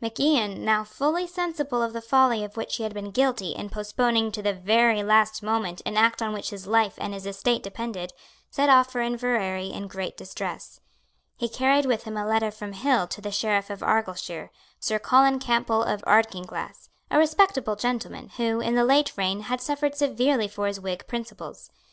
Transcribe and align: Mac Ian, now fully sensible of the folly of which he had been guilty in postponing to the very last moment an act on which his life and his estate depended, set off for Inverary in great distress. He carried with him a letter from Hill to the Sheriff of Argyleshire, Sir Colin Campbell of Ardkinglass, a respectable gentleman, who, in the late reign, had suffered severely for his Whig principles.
Mac 0.00 0.20
Ian, 0.20 0.64
now 0.64 0.84
fully 0.84 1.26
sensible 1.26 1.82
of 1.82 1.92
the 1.92 2.00
folly 2.00 2.44
of 2.44 2.56
which 2.56 2.76
he 2.76 2.84
had 2.84 2.94
been 2.94 3.10
guilty 3.10 3.48
in 3.50 3.68
postponing 3.68 4.30
to 4.30 4.40
the 4.40 4.52
very 4.54 5.02
last 5.02 5.42
moment 5.42 5.82
an 5.84 5.96
act 5.96 6.22
on 6.22 6.32
which 6.32 6.50
his 6.50 6.68
life 6.68 6.94
and 6.98 7.12
his 7.12 7.26
estate 7.26 7.64
depended, 7.64 8.12
set 8.48 8.68
off 8.68 8.92
for 8.92 9.00
Inverary 9.00 9.72
in 9.72 9.88
great 9.88 10.16
distress. 10.16 10.78
He 11.36 11.48
carried 11.48 11.84
with 11.84 12.04
him 12.04 12.16
a 12.16 12.24
letter 12.24 12.52
from 12.52 12.74
Hill 12.74 13.08
to 13.08 13.20
the 13.20 13.32
Sheriff 13.32 13.70
of 13.70 13.80
Argyleshire, 13.82 14.50
Sir 14.78 15.00
Colin 15.00 15.40
Campbell 15.40 15.82
of 15.82 16.00
Ardkinglass, 16.04 16.88
a 17.10 17.18
respectable 17.18 17.74
gentleman, 17.74 18.28
who, 18.36 18.60
in 18.60 18.76
the 18.76 18.84
late 18.84 19.12
reign, 19.16 19.40
had 19.40 19.60
suffered 19.60 19.96
severely 19.96 20.46
for 20.46 20.68
his 20.68 20.78
Whig 20.78 21.08
principles. 21.08 21.72